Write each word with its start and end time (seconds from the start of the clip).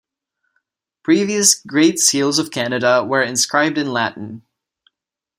Previous 1.03 1.53
Great 1.53 1.99
Seals 1.99 2.39
of 2.39 2.49
Canada 2.49 3.03
were 3.05 3.21
inscribed 3.21 3.77
in 3.77 3.93
Latin. 3.93 4.41